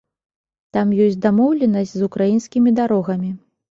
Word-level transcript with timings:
Там 0.77 0.95
ёсць 1.05 1.19
дамоўленасць 1.27 1.95
з 2.01 2.09
украінскімі 2.11 2.79
дарогамі. 2.85 3.37